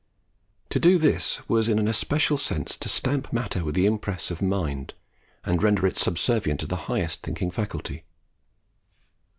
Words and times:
To 0.71 0.79
do 0.79 0.97
this 0.97 1.47
was 1.47 1.69
in 1.69 1.77
an 1.77 1.87
especial 1.87 2.39
sense 2.39 2.75
to 2.75 2.89
stamp 2.89 3.31
matter 3.31 3.63
with 3.63 3.75
the 3.75 3.85
impress 3.85 4.31
of 4.31 4.41
mind, 4.41 4.95
and 5.43 5.61
render 5.61 5.85
it 5.85 5.95
subservient 5.95 6.59
to 6.61 6.65
the 6.65 6.75
highest 6.89 7.21
thinking 7.21 7.51
faculty. 7.51 8.05